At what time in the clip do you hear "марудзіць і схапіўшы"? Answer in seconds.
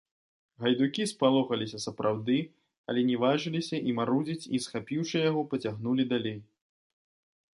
4.01-5.17